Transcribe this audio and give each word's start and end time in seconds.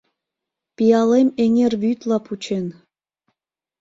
Пиалем 0.75 1.29
эҥер 1.43 1.73
вӱдла 1.81 2.17
пучен. 2.25 2.65